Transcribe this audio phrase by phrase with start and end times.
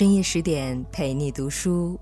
[0.00, 2.00] 深夜十点陪你读书，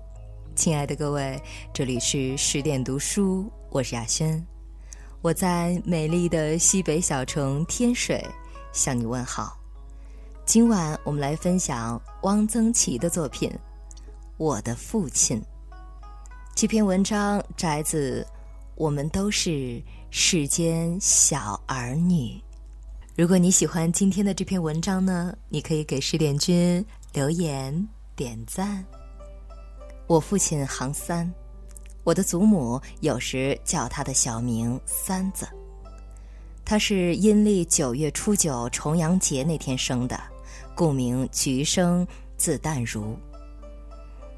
[0.55, 1.37] 亲爱的各位，
[1.73, 4.41] 这里是十点读书，我是亚轩，
[5.21, 8.25] 我在美丽的西北小城天水
[8.71, 9.59] 向你问好。
[10.45, 13.49] 今晚我们来分享汪曾祺的作品
[14.37, 15.37] 《我的父亲》。
[16.55, 18.21] 这篇文章摘自
[18.75, 22.15] 《我们都是世间小儿女》。
[23.17, 26.85] 如果你喜欢今天的这篇文章呢，你可以给十点君。
[27.11, 28.85] 留言点赞。
[30.05, 31.31] 我父亲行三，
[32.03, 35.47] 我的祖母有时叫他的小名三子。
[36.63, 40.21] 他是阴历九月初九重阳节那天生的，
[40.75, 43.17] 故名菊生，字淡如。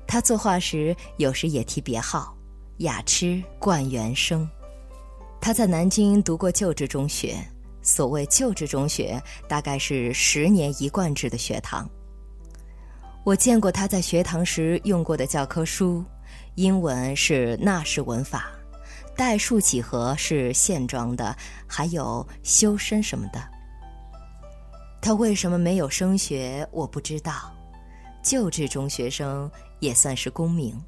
[0.08, 2.34] 他作画时有时也提别号
[2.78, 4.50] 雅痴冠元生。
[5.42, 7.36] 他在南京读过旧制中学，
[7.82, 11.90] 所谓旧制中学，大概是十年一贯制的学堂。
[13.24, 16.04] 我见过他在学堂时用过的教科书，
[16.56, 18.50] 英文是纳式文法，
[19.16, 21.36] 代数几何是线装的，
[21.68, 23.40] 还有修身什么的。
[25.00, 26.68] 他为什么没有升学？
[26.72, 27.52] 我不知道。
[28.24, 30.80] 旧制中学生也算是功名，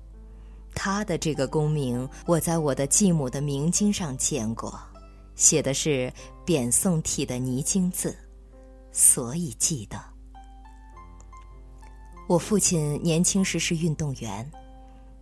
[0.74, 4.80] 他的这个功名，我在我的继母的明经上见过，
[5.36, 6.12] 写的是
[6.46, 8.16] 扁宋体的泥金字，
[8.92, 10.13] 所以记得。
[12.34, 14.52] 我父亲年轻时是运动员，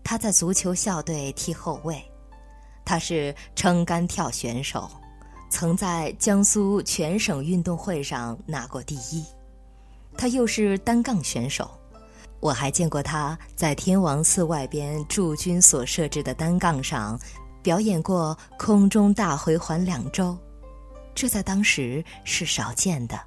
[0.02, 2.02] 他在足球校队踢后卫，
[2.86, 4.90] 他是撑杆跳选手，
[5.50, 9.26] 曾在江苏全省运动会上拿过第一。
[10.18, 11.70] 他又是单杠选手，
[12.40, 17.20] 我还见过他在天王寺外边驻军所设置的单杠上
[17.62, 20.38] 表演过空中大回环两周，
[21.14, 23.20] 这在当时是少见的。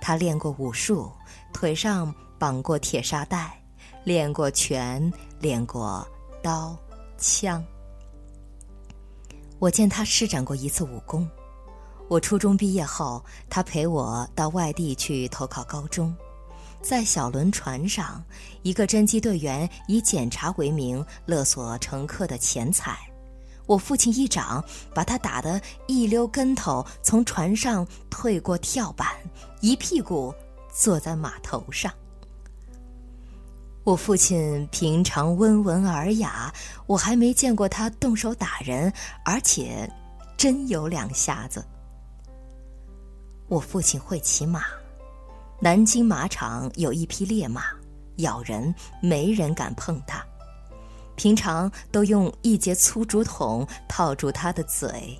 [0.00, 1.12] 他练过武术，
[1.52, 2.14] 腿上。
[2.38, 3.60] 绑过铁沙袋，
[4.04, 6.06] 练过拳，练过
[6.42, 6.78] 刀
[7.18, 7.64] 枪。
[9.58, 11.28] 我见他施展过一次武功。
[12.08, 16.14] 我初中毕业后，他陪我到外地去投考高中，
[16.80, 18.24] 在小轮船上，
[18.62, 22.96] 一个侦缉队员以检查为名勒索乘客的钱财，
[23.66, 29.08] 我父亲一掌把他打得一溜跟头，从船上退过跳板，
[29.60, 30.32] 一屁股
[30.72, 31.92] 坐在码头上。
[33.88, 36.52] 我父亲平常温文尔雅，
[36.84, 38.92] 我还没见过他动手打人，
[39.24, 39.90] 而且
[40.36, 41.64] 真有两下子。
[43.48, 44.64] 我父亲会骑马，
[45.58, 47.62] 南京马场有一匹烈马，
[48.16, 50.22] 咬人没人敢碰它，
[51.16, 55.18] 平常都用一节粗竹筒套住它的嘴。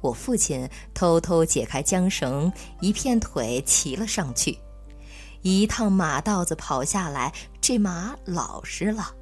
[0.00, 4.58] 我父亲偷偷解开缰绳，一片腿骑了上去。
[5.48, 9.14] 一趟马道子跑下来，这马老实了。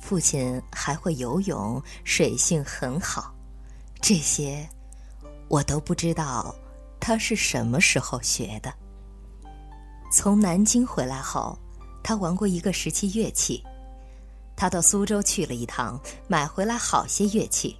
[0.00, 3.34] 父亲还会游泳，水性很好，
[4.00, 4.66] 这些
[5.48, 6.54] 我都不知道
[6.98, 8.72] 他是什么时候学的。
[10.10, 11.58] 从南京回来后，
[12.02, 13.62] 他玩过一个时期乐器。
[14.56, 17.76] 他到苏州去了一趟，买回来好些乐器：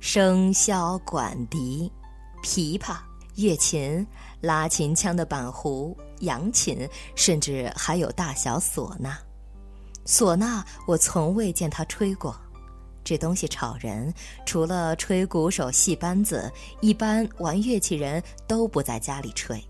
[0.00, 1.88] 笙箫、管笛、
[2.42, 2.96] 琵琶。
[3.36, 4.06] 乐琴、
[4.44, 9.18] 拉琴腔的板胡、扬琴，甚至还有大小唢呐。
[10.06, 12.36] 唢呐我从未见他吹过，
[13.02, 14.12] 这东西吵人。
[14.44, 19.62] 除了吹鼓手、戏班子，一般玩乐器人都不在家里吹。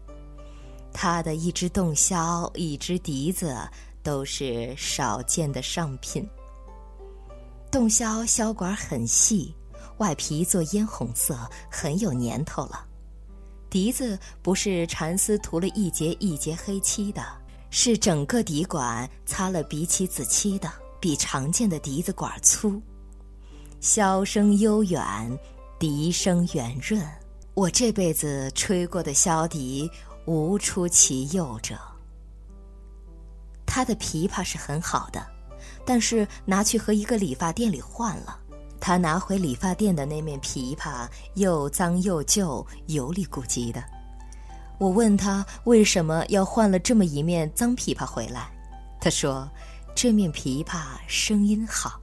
[0.93, 3.56] 他的一支洞箫、一支笛子
[4.03, 6.29] 都是少见的上品。
[7.71, 9.55] 洞箫箫管很细，
[9.99, 11.39] 外皮做烟红色，
[11.71, 12.87] 很有年头了。
[13.75, 17.21] 笛子不是蚕丝涂了一节一节黑漆的，
[17.71, 22.81] 是整个笛管擦了鼻漆紫漆的，比常见的笛子管粗。
[23.81, 25.37] 箫声悠远，
[25.76, 27.05] 笛声圆润。
[27.55, 29.91] 我这辈子吹过的箫笛
[30.25, 31.77] 无出其右者。
[33.67, 35.27] 他的琵琶是很好的，
[35.85, 38.38] 但是拿去和一个理发店里换了。
[38.86, 43.82] 他拿回理发店的那面琵琶又脏又旧，油里咕叽的。
[44.76, 48.46] 我问他为什么要换了这么一面脏琵琶回来，
[49.00, 49.50] 他说
[49.96, 51.98] ：“这面琵琶声音好。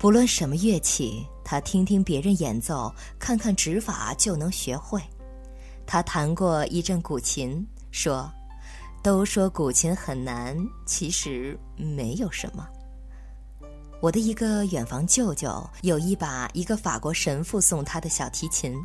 [0.00, 5.00] 不论什么乐器，他听听别人演奏，看看指法就能学会。
[5.86, 8.28] 他弹过一阵古琴，说
[9.00, 12.66] ：‘都说古琴很难，其实没有什么。’”
[14.04, 18.76] 我的一个远房舅舅有一把一个法国神父送他的小提琴，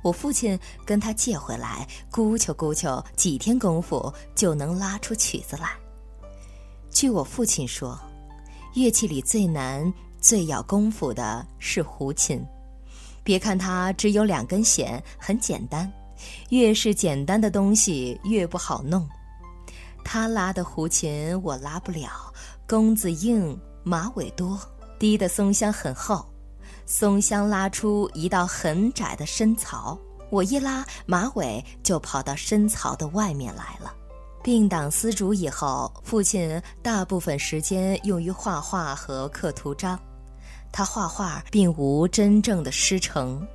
[0.00, 5.68] 我父亲跟他借回来，咕求咕求，几天功夫就能拉出曲子来。
[6.90, 8.00] 据我父亲说，
[8.72, 12.42] 乐器里最难、最要功夫的是胡琴。
[13.22, 15.92] 别看它只有两根弦，很简单，
[16.48, 19.06] 越是简单的东西越不好弄。
[20.02, 22.32] 他拉的胡琴我拉不了，
[22.66, 24.58] 弓子硬，马尾多，
[24.98, 26.26] 低的松香很厚。
[26.86, 29.98] 松香拉出一道很窄的深槽，
[30.30, 33.94] 我一拉马尾就跑到深槽的外面来了。
[34.42, 39.98] 并党丝竹以后，父亲大部分时间用于画画和刻图章。
[40.72, 43.46] 他画画并无真正的师承，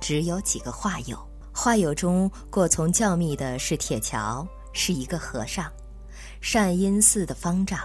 [0.00, 1.18] 只有几个画友。
[1.52, 5.70] 画友中过从较密的是铁桥，是一个和尚，
[6.40, 7.80] 善因寺的方丈。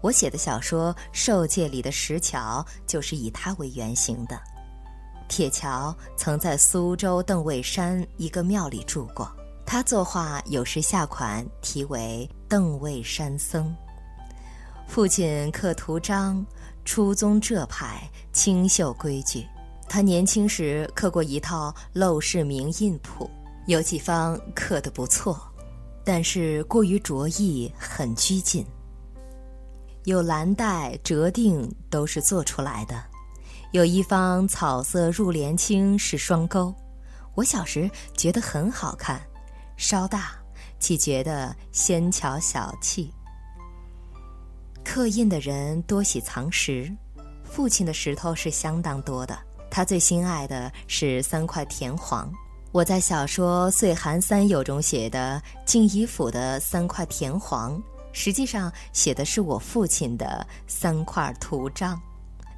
[0.00, 4.40] 我写的小说《受戒》里的石桥就是以他为原型的。
[5.28, 9.30] 铁桥曾在苏州邓尉山一个庙里住过，
[9.64, 13.64] 他作画有时下款题为《邓尉山僧》。
[14.88, 16.44] 父亲刻图章，
[16.84, 19.46] 初宗浙派，清秀规矩。
[19.88, 23.24] 他年轻时刻过一套《陋室铭印谱》，
[23.66, 25.40] 有几方刻得不错，
[26.04, 28.66] 但是过于着意，很拘谨。
[30.04, 33.02] 有蓝带折定都是做出来的，
[33.72, 36.74] 有一方草色入帘青是双钩，
[37.34, 39.20] 我小时觉得很好看，
[39.76, 40.32] 稍大
[40.78, 43.12] 岂觉得纤巧小气。
[44.82, 46.90] 刻印的人多喜藏石，
[47.44, 49.38] 父亲的石头是相当多的，
[49.70, 52.32] 他最心爱的是三块田黄。
[52.72, 57.80] 我在小说《岁寒三友》中写的静怡府的三块田黄。
[58.12, 62.00] 实际上写的是我父亲的三块图章，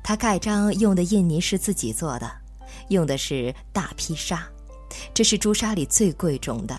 [0.02, 2.31] 他盖章用的印泥是自己做的，
[2.88, 4.46] 用的是大披纱，
[5.12, 6.78] 这是朱砂里最贵重的。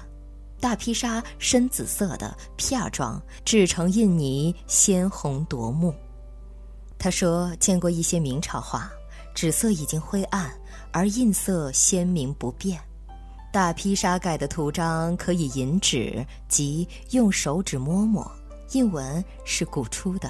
[0.60, 5.94] 大披纱深紫色的片状，制成印泥鲜红夺目。
[6.98, 8.90] 他说见过一些明朝画，
[9.36, 10.50] 纸色已经灰暗，
[10.92, 12.80] 而印色鲜明不变。
[13.52, 18.26] 大披纱盖的图章可以引纸，即用手指摸摸。
[18.74, 20.30] 印文是古出的，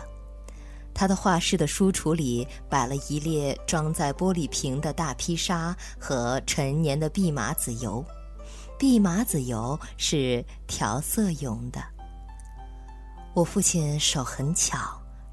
[0.93, 8.05] 他的画室的书橱里摆了一列装在玻璃瓶的大披纱和陈年的蓖麻籽油，
[8.77, 11.81] 蓖麻籽油是调色用的。
[13.33, 14.77] 我父亲手很巧，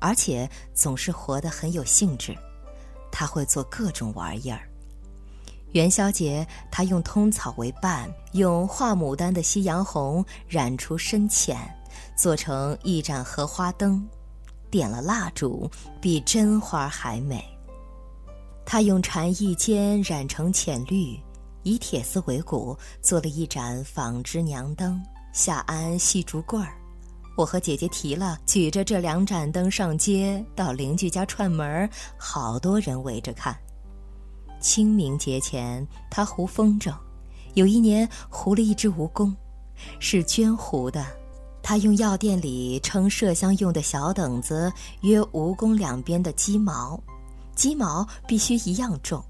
[0.01, 2.35] 而且总是活得很有兴致，
[3.11, 4.63] 他会做各种玩意儿。
[5.73, 11.57] 元宵节，他用通草为伴，用画牡丹的夕阳红染出深浅。
[12.17, 14.07] 做成一盏荷花灯，
[14.71, 15.71] 点了蜡烛，
[16.01, 17.45] 比真花还美。
[18.65, 21.19] 他用蝉翼尖染成浅绿，
[21.65, 25.03] 以铁丝为骨，做了一盏纺织娘灯，
[25.33, 26.73] 下安细竹棍儿。
[27.37, 33.57] 我和姐姐提了，举着这两盏灯上街，到邻居家串门好多人围着看。
[34.61, 36.95] 清明节前，他糊风筝，
[37.55, 39.35] 有一年糊了一只蜈蚣，
[39.99, 41.05] 是绢糊的。
[41.63, 44.73] 他用药店里称麝香用的小等子，
[45.03, 47.01] 约蜈蚣两边的鸡毛，
[47.55, 49.23] 鸡毛必须一样重，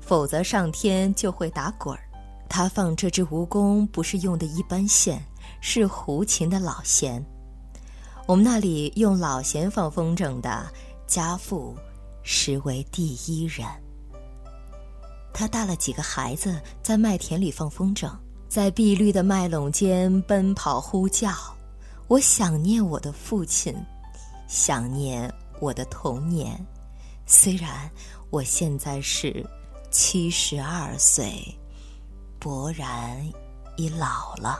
[0.00, 2.00] 否则上天就会打滚儿。
[2.48, 5.22] 他放这只蜈蚣不是用的一般线，
[5.60, 7.24] 是胡琴的老弦。
[8.26, 10.66] 我们那里用老弦放风筝的
[11.06, 11.74] 家父，
[12.22, 13.66] 实为第一人。
[15.32, 18.10] 他带了几个孩子在麦田里放风筝，
[18.48, 21.30] 在碧绿的麦垄间奔跑呼叫。
[22.08, 23.74] 我想念我的父亲，
[24.46, 26.58] 想念我的童年。
[27.26, 27.90] 虽然
[28.30, 29.46] 我现在是
[29.90, 31.54] 七十二岁，
[32.40, 33.30] 勃然
[33.76, 34.58] 已老了。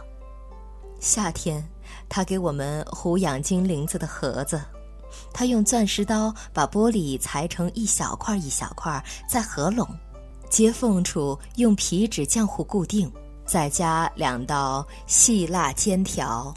[1.00, 1.66] 夏天，
[2.06, 4.60] 他给我们糊养金铃子的盒子，
[5.32, 9.88] 他用钻石刀把玻璃裁成一小块一小块，再合拢，
[10.50, 13.10] 接缝处用皮纸浆糊固定，
[13.46, 16.54] 再加两道细蜡尖条。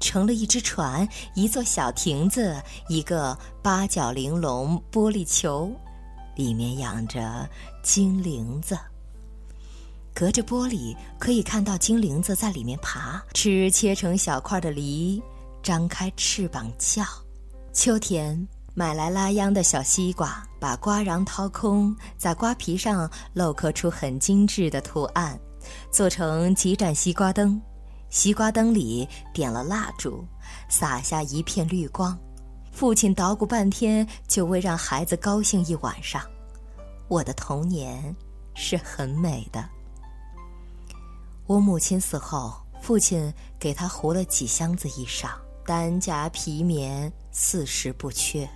[0.00, 5.70] 成了一只船，一座小亭子，一个八角玲珑玻璃球，
[6.34, 7.48] 里面养着
[7.82, 8.76] 金铃子。
[10.12, 15.22] 隔着玻璃可以看到金铃子在里面爬，吃切成小块的梨，
[15.62, 17.04] 张开翅膀叫。
[17.72, 25.38] 秋天买来拉秧的小西瓜，把瓜瓤掏空，在瓜皮上镂刻出很精致的图案，
[25.92, 27.60] 做成几盏西瓜灯。
[28.10, 30.24] 西瓜灯里点了蜡烛，
[30.68, 32.18] 洒下一片绿光。
[32.72, 36.22] 父亲捣鼓半天，就为让孩子高兴一晚上。
[37.08, 38.14] 我的童年
[38.54, 39.64] 是很美的。
[41.46, 45.30] 我母亲死后，父亲给他糊了几箱子衣裳，
[45.64, 48.48] 单夹皮棉，四时不缺。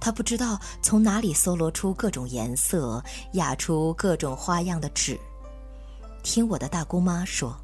[0.00, 3.02] 他不知道从哪里搜罗出各种颜色、
[3.32, 5.18] 压出各种花样的纸。
[6.22, 7.58] 听我的大姑妈说，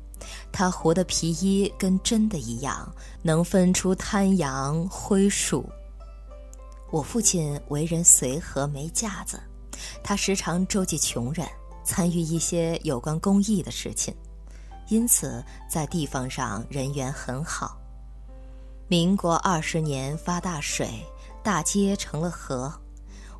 [0.50, 2.90] 他糊的皮衣跟真的一样，
[3.22, 5.68] 能分出滩羊灰树。
[6.90, 9.40] 我父亲为人随和没架子，
[10.02, 11.46] 他时常周济穷人，
[11.84, 14.14] 参与一些有关公益的事情，
[14.88, 17.78] 因此在地方上人缘很好。
[18.88, 20.88] 民国二十年发大水。
[21.44, 22.72] 大街成了河，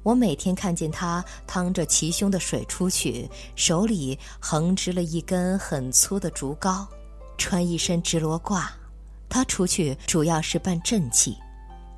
[0.03, 6.87] 我每天看见他趟着齐胸的水出去，手里横直了一根很粗的竹篙，
[7.39, 8.67] 穿一身直罗褂。
[9.29, 11.37] 他出去主要是办赈济，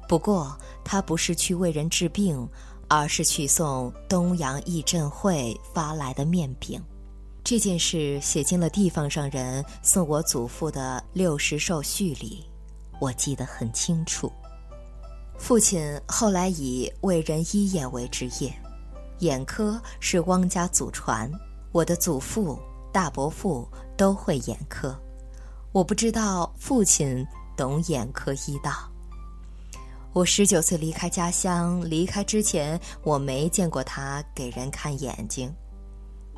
[0.09, 2.49] 不过他不是去为人治病，
[2.89, 6.81] 而是去送东洋义赈会发来的面饼。
[7.43, 12.45] 这件事写进了地方上人送我祖父的六十寿序里，
[13.01, 14.31] 我记得很清楚。
[15.37, 18.55] 父亲后来以为人医眼为职业，
[19.19, 21.31] 眼科是汪家祖传。
[21.71, 22.59] 我的祖父、
[22.93, 24.97] 大伯父都会眼科，
[25.73, 27.27] 我不知道父亲
[27.57, 28.91] 懂眼科医道。
[30.13, 35.53] 我十九岁离开家乡，离开之前我没见过他给人看眼睛。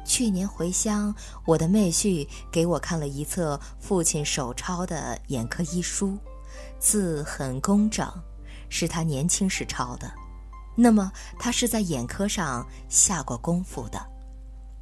[0.05, 6.17] 去年回乡，我的妹婿给我看了一册父亲手抄的眼科医书，
[6.79, 8.11] 字很工整。
[8.69, 10.13] 是他年轻时抄的，
[10.75, 13.99] 那么他是在眼科上下过功夫的。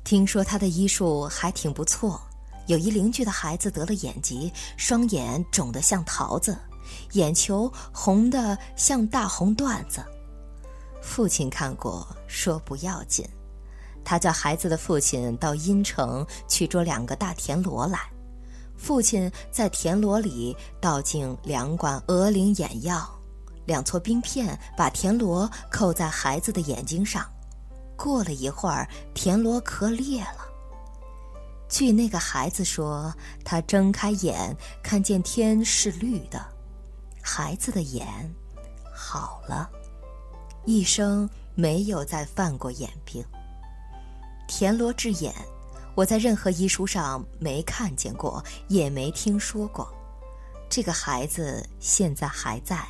[0.02, 2.20] 听说他的医术还挺不错。
[2.66, 6.56] 有一邻居的孩子得了眼疾，双眼肿得像桃子，
[7.12, 10.02] 眼球红得像大红缎子。
[11.02, 13.28] 父亲看过，说不要紧。
[14.02, 17.98] 他叫孩子的父亲到阴城去捉两个大田螺来。
[18.76, 23.06] 父亲在田螺里倒进两管鹅翎眼药。
[23.66, 27.26] 两撮冰片把田螺扣在孩子的眼睛上，
[27.96, 30.46] 过了一会儿，田螺壳裂了。
[31.68, 33.12] 据那个孩子说，
[33.44, 36.44] 他睁开眼看见天是绿的，
[37.22, 38.06] 孩子的眼
[38.94, 39.68] 好了，
[40.64, 43.24] 一生没有再犯过眼病。
[44.46, 45.34] 田螺治眼，
[45.96, 49.92] 我在任何医书上没看见过，也没听说过。
[50.74, 52.84] 这个孩子现在还在，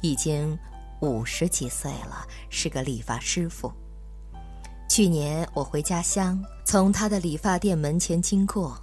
[0.00, 0.56] 已经
[1.00, 3.72] 五十几岁了，是个理发师傅。
[4.88, 8.80] 去年我回家乡，从他的理发店门前经过，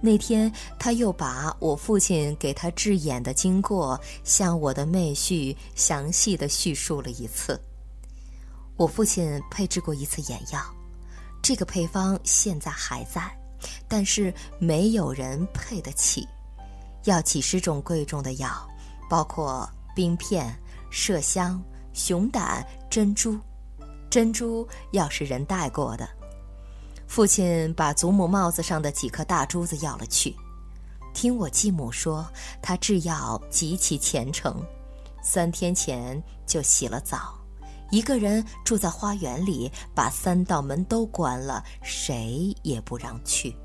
[0.00, 7.60] 那天他又把我父亲给他治眼的经过向我的妹婿详细的叙述了一次。
[8.78, 10.74] 我父亲配制过一次眼药，
[11.42, 13.30] 这个配方现在还在，
[13.86, 16.26] 但是没有人配得起。
[17.04, 18.50] 要几十种贵重的药，
[19.08, 20.54] 包括冰片、
[20.90, 23.38] 麝香、熊胆、珍珠。
[24.10, 26.08] 珍珠要是人带过的。
[27.06, 30.34] 父亲把祖母帽子上的几颗大珠子要了去。
[31.12, 32.24] 听我继母说，
[32.62, 34.62] 他制药极其虔诚，
[35.22, 37.36] 三天前就洗了澡，
[37.90, 43.56] 一个人住在花园里，把三道门都关了，谁也不让去。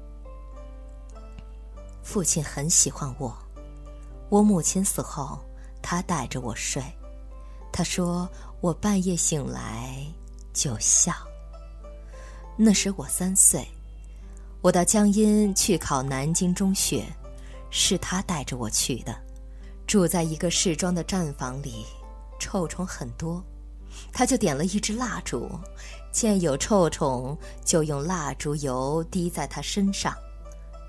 [2.06, 3.36] 父亲很喜欢我，
[4.30, 5.40] 我母亲死后，
[5.82, 6.82] 他带着我睡。
[7.74, 8.30] 他说
[8.62, 10.06] 我半夜醒来
[10.54, 11.12] 就笑。
[12.56, 13.68] 那时我三岁，
[14.62, 17.04] 我到江阴去考南京中学，
[17.72, 19.14] 是他带着我去的。
[19.88, 21.86] 住在一个市庄的站房里，
[22.40, 23.44] 臭虫很多，
[24.14, 25.50] 他就点了一支蜡烛，
[26.12, 27.36] 见有臭虫
[27.66, 30.16] 就用蜡烛油滴在他身上。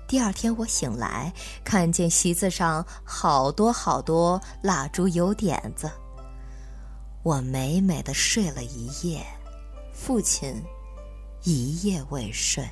[0.07, 1.33] 第二天我醒来，
[1.65, 5.91] 看见席子上好多好多蜡烛油点子。
[7.23, 9.21] 我美美的睡了一夜，
[9.93, 10.63] 父亲
[11.43, 12.65] 一夜未睡。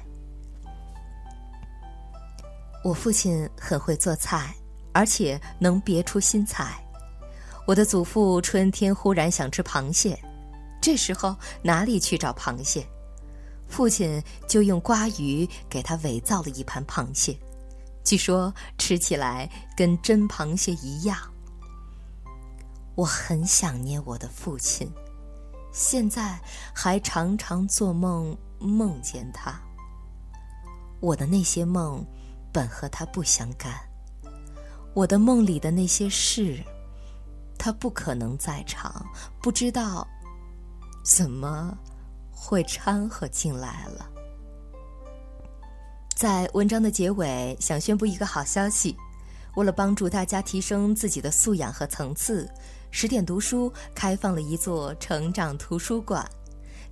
[2.86, 4.56] 我父亲很会做菜，
[4.94, 6.82] 而且能别出心裁。
[7.68, 10.18] 我的祖父春天忽然想吃螃蟹，
[10.82, 12.88] 这时候哪里去找螃蟹？
[13.76, 17.38] 父亲就用瓜鱼给他伪造了一盘螃蟹，
[18.06, 21.18] 据说吃起来跟真螃蟹一样。
[22.96, 24.90] 我很想念我的父亲，
[25.74, 26.40] 现在
[26.74, 29.60] 还常常做梦梦见他。
[31.02, 32.02] 我的那些梦
[32.54, 33.74] 本和他不相干，
[34.94, 36.64] 我的梦里的那些事，
[37.58, 39.06] 他不可能在场，
[39.42, 40.08] 不知道
[41.04, 41.78] 怎么。
[42.46, 44.08] 会掺和进来了。
[46.16, 48.96] 在文章的结尾，想宣布一个好消息：
[49.56, 52.48] 为了帮助大家提升自己的素养和层次，
[52.92, 56.24] 十点读书开放了一座成长图书馆。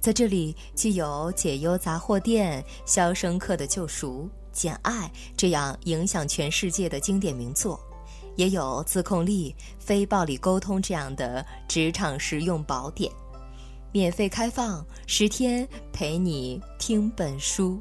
[0.01, 5.07] 在这里，具有《解忧杂货店》《肖申克的救赎》《简爱》
[5.37, 7.79] 这样影响全世界的经典名作，
[8.35, 13.09] 也有《自控力》《非暴力沟通》这样的职场实用宝典。
[13.93, 17.79] 免费开放十天，陪你听本书。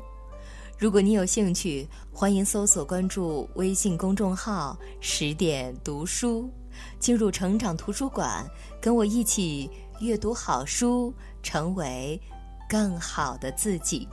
[0.77, 6.51] 如果你有兴趣，欢迎搜索关注微信公众号“十点读书”，
[7.01, 8.47] 进入成长图书馆，
[8.79, 12.21] 跟我一起阅读好书，成为
[12.69, 14.07] 更好的自己。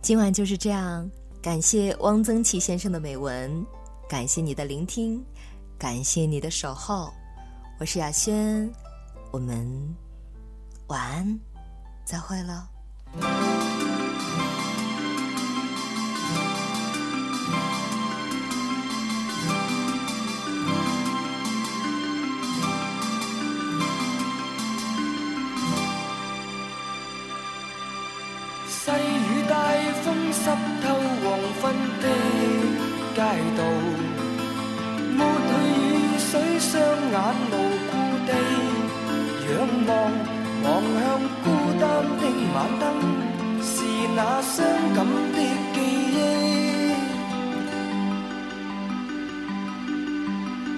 [0.00, 1.06] 今晚就是这样，
[1.42, 3.62] 感谢汪曾祺先生的美文，
[4.08, 5.22] 感谢你的聆听，
[5.76, 7.12] 感谢你的守候。
[7.78, 8.66] 我是雅轩，
[9.30, 9.94] 我们
[10.88, 11.40] 晚安，
[12.04, 12.52] 再会喽。
[28.68, 29.56] 细雨大
[30.02, 30.32] 风。
[30.32, 30.84] 湿透
[31.22, 31.24] 黄
[31.60, 32.04] 昏的
[33.16, 33.18] 街
[33.56, 33.60] 道，
[35.16, 35.50] 抹去
[35.82, 35.82] 雨
[36.18, 36.70] 水，双
[37.10, 37.14] 眼
[37.50, 37.52] 无
[37.90, 37.92] 故
[38.26, 38.30] 地
[39.48, 39.50] 仰
[39.88, 39.90] 望，
[40.66, 41.02] 望向
[41.44, 41.46] 孤
[41.78, 41.82] 单
[42.18, 42.22] 的
[42.54, 42.84] 晚灯，
[43.62, 43.74] 是
[44.16, 44.54] 那伤
[44.96, 44.98] 感
[45.32, 45.38] 的
[45.72, 45.78] 记
[46.12, 46.18] 忆，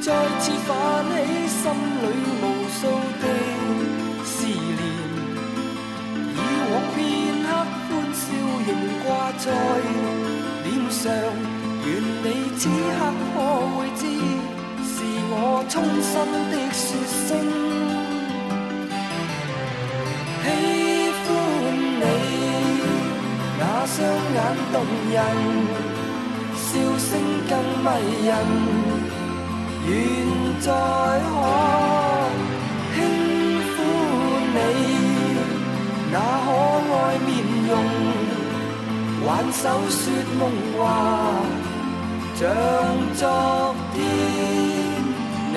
[0.03, 0.07] 再
[0.41, 0.71] 次泛
[1.09, 1.17] 起
[1.49, 1.61] 心
[2.03, 2.05] 里
[2.43, 2.81] 无数
[3.23, 3.25] 的
[4.25, 4.81] 思念，
[6.35, 6.39] 以
[6.71, 6.97] 往片
[7.43, 7.49] 刻
[7.89, 8.23] 欢笑。
[8.69, 8.71] 仍
[9.03, 9.07] 挂
[9.39, 9.45] 在
[10.65, 11.01] 脸上，
[11.87, 11.89] 愿
[12.23, 12.25] 你
[12.59, 13.01] 此刻
[13.33, 13.35] 可
[13.73, 14.01] 会知，
[14.85, 14.95] 是
[15.31, 15.35] 我
[15.71, 16.13] 衷心
[16.51, 16.85] 的说
[17.25, 17.29] 声
[23.99, 24.39] 双眼
[24.73, 24.77] 动
[25.11, 25.17] 人，
[26.55, 27.11] 笑声
[27.49, 27.87] 更迷
[28.29, 28.31] 人，
[29.89, 29.91] 愿
[30.61, 31.35] 再可
[32.95, 32.97] 轻
[33.67, 33.75] 抚
[34.55, 34.57] 你
[36.13, 36.47] 那可
[36.95, 37.29] 爱面
[37.69, 37.71] 容。
[39.27, 40.01] 挽手说
[40.39, 40.41] 梦
[40.79, 40.81] 话，
[42.37, 42.41] 像
[43.17, 43.21] 昨
[43.95, 43.97] 天
[45.53, 45.57] 你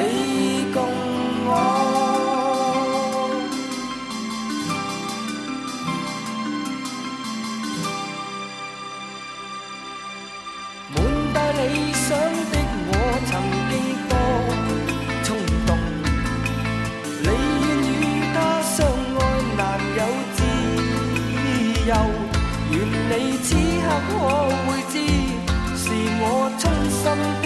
[27.04, 27.41] 心